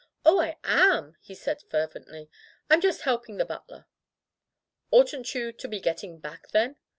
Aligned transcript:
"Oh, 0.25 0.39
I 0.39 0.57
am!" 0.63 1.15
he 1.21 1.35
said 1.35 1.61
fervently. 1.69 2.27
"Fm 2.71 2.81
just 2.81 3.01
helping 3.01 3.37
the 3.37 3.45
butler.'* 3.45 3.85
"Oughtn't 4.89 5.35
you 5.35 5.51
to 5.51 5.67
be 5.67 5.79
getting 5.79 6.17
back, 6.17 6.47
then?" 6.47 6.77